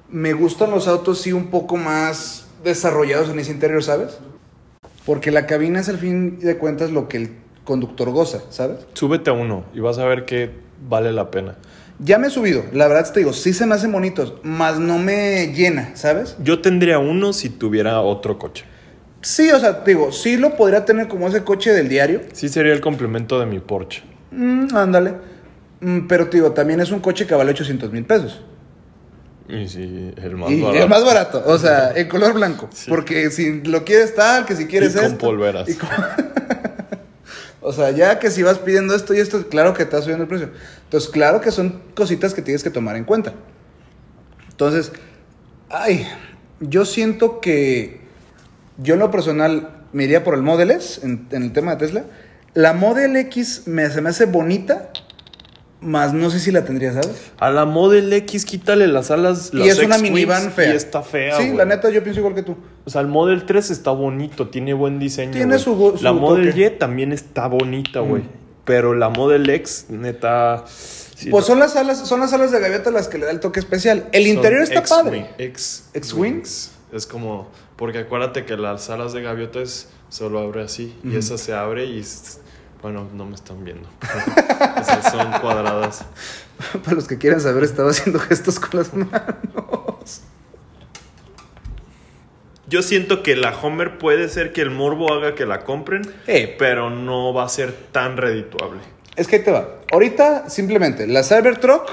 [0.09, 4.19] me gustan los autos, sí, un poco más desarrollados en ese interior, ¿sabes?
[5.05, 7.31] Porque la cabina es, al fin de cuentas, lo que el
[7.65, 8.87] conductor goza, ¿sabes?
[8.95, 10.51] Súbete a uno y vas a ver que
[10.89, 11.57] vale la pena.
[12.01, 14.99] Ya me he subido, la verdad te digo, sí se me hacen bonitos, más no
[14.99, 16.37] me llena, ¿sabes?
[16.43, 18.65] Yo tendría uno si tuviera otro coche.
[19.23, 22.21] Sí, o sea, te digo, sí lo podría tener como ese coche del diario.
[22.33, 24.03] Sí sería el complemento de mi Porsche.
[24.33, 25.15] Mm, ándale.
[25.81, 28.43] Mm, pero te digo, también es un coche que vale 800 mil pesos.
[29.49, 30.83] Y sí, el más y barato.
[30.85, 32.69] es más barato, o sea, en color blanco.
[32.73, 32.91] Sí.
[32.91, 35.69] Porque si lo quieres tal, que si quieres Y con polveras.
[35.69, 35.89] y con-
[37.67, 40.25] o sea, ya que si vas pidiendo esto y esto, claro que te está subiendo
[40.25, 40.51] el precio.
[40.85, 43.33] Entonces, claro que son cositas que tienes que tomar en cuenta.
[44.51, 44.93] Entonces,
[45.71, 46.07] ay,
[46.61, 48.03] yo siento que
[48.77, 51.79] yo en lo personal me iría por el Model S en, en el tema de
[51.79, 52.05] Tesla.
[52.53, 54.91] La Model X me, se me hace bonita,
[55.85, 57.31] más no sé si la tendría, ¿sabes?
[57.39, 59.51] A la Model X quítale las alas.
[59.53, 60.73] y las es una minivan fea.
[60.73, 61.37] Y está fea.
[61.37, 61.57] Sí, güey.
[61.57, 62.57] la neta, yo pienso igual que tú.
[62.85, 65.33] O sea, el Model 3 está bonito, tiene buen diseño.
[65.33, 65.59] Tiene güey.
[65.59, 66.61] su su La Model toque.
[66.61, 68.23] Y también está bonita, güey.
[68.23, 68.29] Mm.
[68.65, 70.65] Pero la Model X, neta.
[70.67, 73.31] sí, Pues no- son las alas, son las alas de gaviota las que le da
[73.31, 74.09] el toque especial.
[74.13, 75.31] El son interior está padre.
[75.39, 76.71] X, X-Wings.
[76.93, 77.49] Es como.
[77.77, 80.95] Porque acuérdate que las alas de gaviota es solo abre así.
[81.05, 82.03] Y esa se abre y.
[82.85, 83.89] Bueno, no me están viendo.
[85.11, 86.05] Son cuadradas.
[86.85, 90.21] Para los que quieran saber, estaba haciendo gestos con las manos.
[92.69, 96.57] Yo siento que la Homer puede ser que el morbo haga que la compren, Eh.
[96.59, 98.81] pero no va a ser tan redituable.
[99.17, 99.67] Es que ahí te va.
[99.91, 101.91] Ahorita, simplemente, la Cybertruck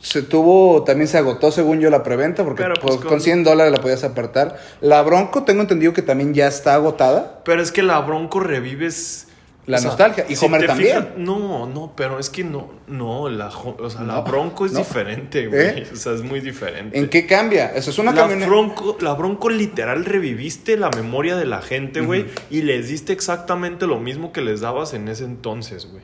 [0.00, 3.08] se tuvo, también se agotó según yo la preventa, porque pues, pues, con...
[3.10, 4.58] con- 100 dólares la podías apartar.
[4.80, 7.42] La Bronco, tengo entendido que también ya está agotada.
[7.44, 9.28] Pero es que la Bronco revives
[9.70, 10.26] La nostalgia.
[10.28, 10.96] Y Homer te también.
[10.96, 14.80] fijas- no, no, pero es que no, no, la, o sea, la Bronco es no.
[14.80, 15.60] diferente, güey.
[15.82, 15.86] ¿Eh?
[15.92, 16.98] O sea, es muy diferente.
[16.98, 17.66] ¿En qué cambia?
[17.74, 18.48] Eso es una la camioneta.
[18.48, 23.86] Bronco, la Bronco literal reviviste la memoria de la gente, güey, y les diste exactamente
[23.86, 26.02] lo mismo que les dabas en ese entonces, güey.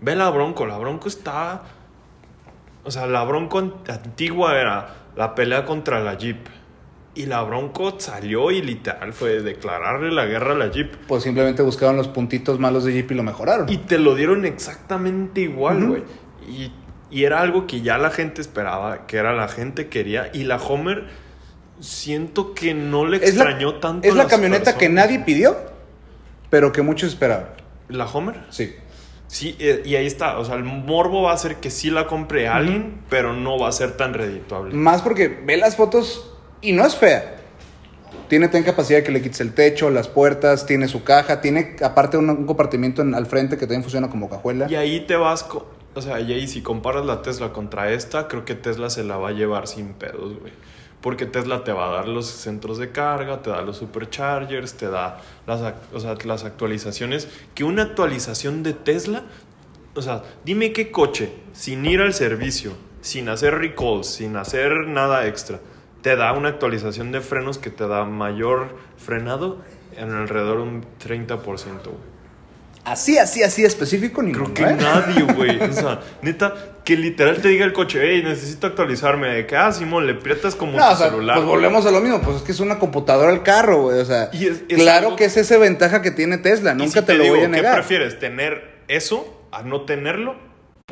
[0.00, 1.62] Ve la Bronco, la Bronco está.
[2.84, 6.38] O sea, la Bronco an- antigua era la pelea contra la Jeep.
[7.14, 10.96] Y la Bronco salió y literal fue declararle la guerra a la Jeep.
[11.06, 13.68] Pues simplemente buscaron los puntitos malos de Jeep y lo mejoraron.
[13.68, 16.02] Y te lo dieron exactamente igual, güey.
[16.48, 16.72] y,
[17.12, 20.30] y era algo que ya la gente esperaba, que era la gente quería.
[20.32, 21.08] Y la Homer,
[21.78, 24.08] siento que no le es la, extrañó tanto.
[24.08, 25.54] es la camioneta que nadie pidió,
[26.48, 27.48] pero que muchos esperaban.
[27.88, 28.36] ¿La Homer?
[28.48, 28.74] Sí.
[29.26, 30.38] Sí, eh, y ahí está.
[30.38, 33.68] O sea, el morbo va a hacer que sí la compre alguien, pero no va
[33.68, 34.74] a ser tan redituable.
[34.74, 36.31] Más porque ve las fotos
[36.62, 37.36] y no es fea.
[38.28, 41.76] Tiene ten capacidad de que le quites el techo, las puertas, tiene su caja, tiene
[41.82, 44.66] aparte un, un compartimiento en- al frente que también funciona como cajuela.
[44.70, 45.46] Y ahí te vas.
[45.94, 49.18] o sea, y ahí si comparas la Tesla contra esta, creo que Tesla se la
[49.18, 50.52] va a llevar sin pedos, güey.
[51.02, 54.88] Porque Tesla te va a dar los centros de carga, te da los superchargers, te
[54.88, 57.28] da las, o sea, las actualizaciones.
[57.54, 59.24] Que una actualización de Tesla,
[59.94, 62.72] o sea, dime qué coche, sin ir al servicio,
[63.02, 65.58] sin hacer recalls, sin hacer nada extra,
[66.02, 69.58] te da una actualización de frenos que te da mayor frenado
[69.96, 71.38] en alrededor de un 30%,
[71.84, 72.12] güey.
[72.84, 74.52] Así, así, así específico, ninguno.
[74.52, 74.76] Creo que ¿eh?
[74.76, 75.62] nadie, güey.
[75.62, 76.52] O sea, neta,
[76.84, 79.28] que literal te diga el coche, hey, necesito actualizarme.
[79.28, 81.36] De que, ah, Simón, le aprietas como No, tu o sea, celular.
[81.36, 84.04] pues volvemos a lo mismo, pues es que es una computadora el carro, güey, o
[84.04, 87.06] sea, Y es- es claro algo- que es esa ventaja que tiene Tesla, nunca si
[87.06, 87.74] te, lo digo, voy a ¿Qué negar.
[87.76, 88.18] prefieres?
[88.18, 90.34] ¿Tener eso a no tenerlo?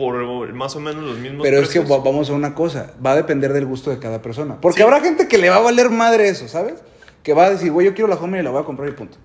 [0.01, 3.17] Por más o menos los mismos Pero es que vamos a una cosa, va a
[3.17, 4.59] depender del gusto de cada persona.
[4.59, 4.83] Porque Sí.
[4.83, 6.83] habrá gente que le va a valer madre eso, ¿sabes?
[7.23, 8.93] Que va a decir, güey, yo quiero la Hummer y la voy a comprar y
[8.93, 9.19] punto.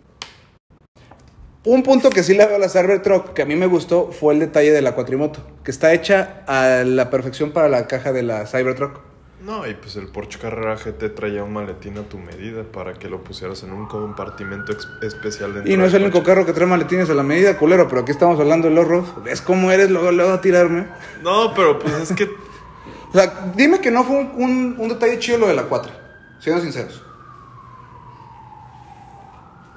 [1.64, 4.34] Un punto que sí le veo a la Cybertruck que a mí me gustó fue
[4.34, 8.24] el detalle de la cuatrimoto, que está hecha a la perfección para la caja de
[8.24, 9.00] la Cybertruck.
[9.46, 13.10] No, y pues el Porsche Carrera GT traía un maletín a tu medida para que
[13.10, 16.66] lo pusieras en un compartimento especial dentro Y no es el único carro que trae
[16.66, 19.24] maletines a la medida, culero, pero aquí estamos hablando del off-road.
[19.24, 20.88] ¿Ves cómo eres luego, luego a tirarme?
[21.22, 22.24] No, pero pues es que
[23.14, 25.92] O sea, dime que no fue un, un- un detalle chido lo de la 4,
[26.40, 27.04] siendo sinceros.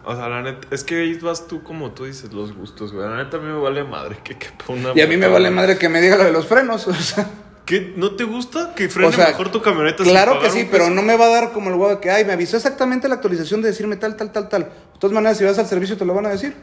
[0.04, 3.06] O sea, la neta, es que ahí vas tú como tú dices los gustos, güey.
[3.06, 5.50] La neta a mí me vale madre que quepa una Y a mí me vale
[5.50, 7.28] madre que me diga lo de los frenos, o sea...
[7.68, 7.92] ¿Qué?
[7.96, 10.02] ¿No te gusta que frene O sea, mejor tu camioneta?
[10.02, 12.32] Claro que sí, pero no me va a dar como el huevo que, ay, me
[12.32, 14.62] avisó exactamente la actualización de decirme tal, tal, tal, tal.
[14.62, 16.56] De todas maneras, si vas al servicio te lo van a decir.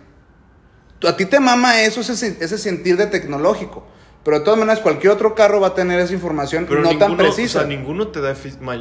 [1.07, 3.85] A ti te mama eso, ese, ese sentir de tecnológico.
[4.23, 7.05] Pero de todas maneras, cualquier otro carro va a tener esa información Pero no ninguno,
[7.05, 7.59] tan precisa.
[7.59, 8.35] O sea, ninguno te da.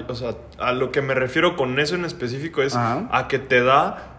[0.09, 3.07] O sea, a lo que me refiero con eso en específico es Ajá.
[3.13, 4.14] a que te da.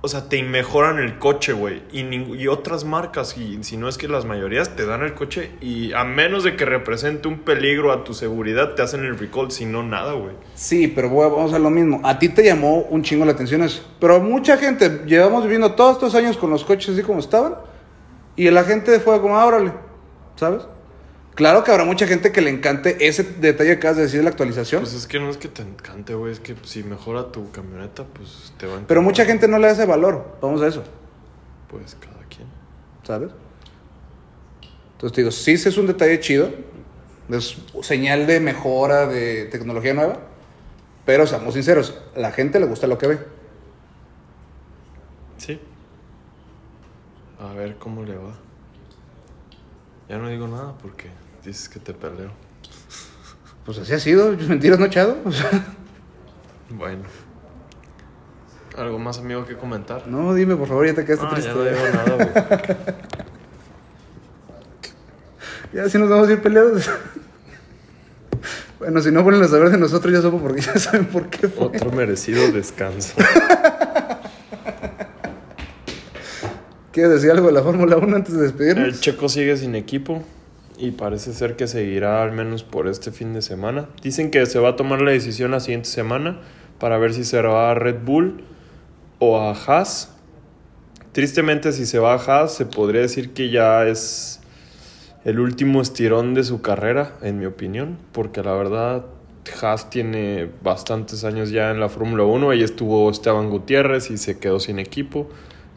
[0.00, 1.82] O sea, te mejoran el coche, güey.
[1.90, 5.50] Y, y otras marcas, y si no es que las mayorías, te dan el coche.
[5.60, 9.50] Y a menos de que represente un peligro a tu seguridad, te hacen el recall.
[9.50, 10.36] Si no, nada, güey.
[10.54, 12.00] Sí, pero vamos a lo mismo.
[12.04, 13.82] A ti te llamó un chingo la atención eso.
[13.98, 17.56] Pero mucha gente, llevamos viviendo todos estos años con los coches así como estaban.
[18.36, 19.72] Y la gente fue como, ah, órale,
[20.36, 20.62] ¿sabes?
[21.38, 24.24] Claro que habrá mucha gente que le encante ese detalle que acabas de decir de
[24.24, 24.82] la actualización.
[24.82, 26.32] Pues es que no es que te encante, güey.
[26.32, 29.00] Es que si mejora tu camioneta, pues te va a pero encantar.
[29.02, 30.36] mucha gente no le da ese valor.
[30.42, 30.82] Vamos a eso.
[31.70, 32.48] Pues cada quien.
[33.04, 33.30] ¿sabes?
[34.94, 36.50] Entonces te digo, sí, sí es un detalle chido,
[37.28, 40.18] es señal de mejora de tecnología nueva,
[41.06, 43.18] pero seamos sinceros, a la gente le gusta lo que ve.
[45.36, 45.60] Sí.
[47.38, 48.34] A ver cómo le va.
[50.08, 51.10] Ya no digo nada porque
[51.44, 52.30] dices que te peleo.
[53.64, 55.16] Pues así ha sido, mentiras no echado.
[55.24, 55.50] O sea,
[56.70, 57.02] Bueno.
[58.76, 60.06] ¿Algo más, amigo, que comentar?
[60.06, 61.50] no, dime por favor, ya te quedaste Ah, triste.
[61.50, 62.28] ya no digo nada, güey.
[65.70, 66.88] Ya si nos vamos a ir peleados.
[68.78, 71.46] bueno, si no vuelven a saber de nosotros, ya supo porque ya saben por qué
[71.48, 71.66] fue.
[71.66, 73.14] Otro merecido descanso.
[76.92, 78.86] ¿Quieres decir algo de la Fórmula 1 antes de despedirnos?
[78.88, 80.22] El Checo sigue sin equipo
[80.78, 83.88] y parece ser que seguirá al menos por este fin de semana.
[84.02, 86.40] Dicen que se va a tomar la decisión la siguiente semana
[86.78, 88.44] para ver si se va a Red Bull
[89.18, 90.14] o a Haas.
[91.12, 94.40] Tristemente, si se va a Haas, se podría decir que ya es
[95.24, 99.06] el último estirón de su carrera, en mi opinión, porque la verdad
[99.60, 102.50] Haas tiene bastantes años ya en la Fórmula 1.
[102.50, 105.28] Ahí estuvo Esteban Gutiérrez y se quedó sin equipo.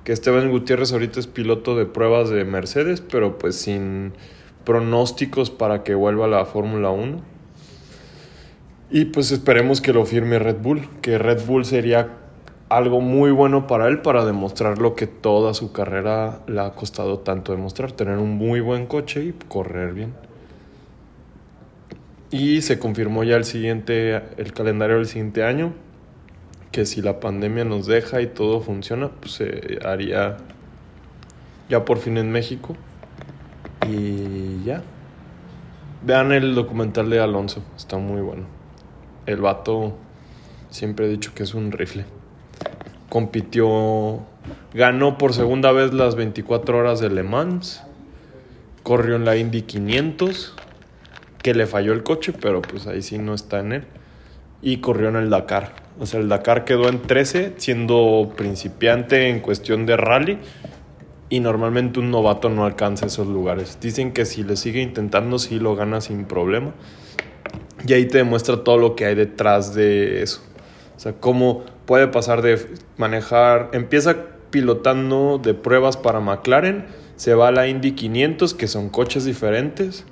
[0.03, 4.13] Que Esteban Gutiérrez ahorita es piloto de pruebas de Mercedes, pero pues sin
[4.65, 7.19] pronósticos para que vuelva la Fórmula 1.
[8.89, 12.10] Y pues esperemos que lo firme Red Bull, que Red Bull sería
[12.69, 17.19] algo muy bueno para él para demostrar lo que toda su carrera le ha costado
[17.19, 20.13] tanto demostrar, tener un muy buen coche y correr bien.
[22.32, 25.74] Y se confirmó ya el siguiente el calendario del siguiente año
[26.71, 30.38] que si la pandemia nos deja y todo funciona, pues se haría
[31.69, 32.76] ya por fin en México.
[33.87, 34.83] Y ya.
[36.03, 38.45] Vean el documental de Alonso, está muy bueno.
[39.27, 39.97] El vato
[40.71, 42.05] siempre he dicho que es un rifle.
[43.09, 44.21] Compitió,
[44.73, 47.83] ganó por segunda vez las 24 horas de Le Mans.
[48.81, 50.55] Corrió en la Indy 500,
[51.43, 53.83] que le falló el coche, pero pues ahí sí no está en él.
[54.63, 55.73] Y corrió en el Dakar.
[55.99, 60.39] O sea, el Dakar quedó en 13, siendo principiante en cuestión de rally.
[61.31, 63.77] Y normalmente un novato no alcanza esos lugares.
[63.79, 66.73] Dicen que si le sigue intentando, sí lo gana sin problema.
[67.87, 70.41] Y ahí te demuestra todo lo que hay detrás de eso.
[70.97, 72.59] O sea, cómo puede pasar de
[72.97, 73.69] manejar.
[73.71, 74.17] Empieza
[74.49, 76.85] pilotando de pruebas para McLaren.
[77.15, 80.05] Se va a la Indy 500, que son coches diferentes.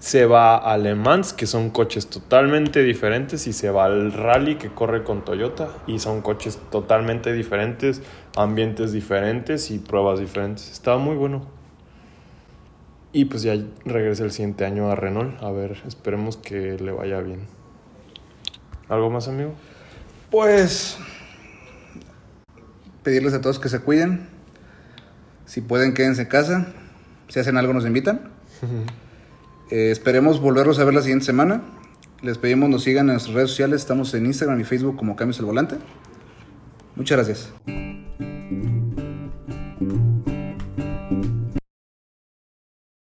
[0.00, 3.46] Se va a Le Mans, que son coches totalmente diferentes.
[3.46, 5.68] Y se va al Rally, que corre con Toyota.
[5.86, 8.02] Y son coches totalmente diferentes,
[8.36, 10.70] ambientes diferentes y pruebas diferentes.
[10.70, 11.46] Estaba muy bueno.
[13.12, 15.42] Y pues ya regresa el siguiente año a Renault.
[15.42, 17.40] A ver, esperemos que le vaya bien.
[18.88, 19.52] ¿Algo más, amigo?
[20.30, 20.96] Pues
[23.02, 24.28] pedirles a todos que se cuiden.
[25.44, 26.72] Si pueden, quédense en casa.
[27.28, 28.30] Si hacen algo, nos invitan.
[29.70, 31.62] Eh, esperemos volverlos a ver la siguiente semana.
[32.22, 33.80] Les pedimos nos sigan en nuestras redes sociales.
[33.80, 35.76] Estamos en Instagram y Facebook como Cambios el Volante.
[36.94, 37.91] Muchas gracias.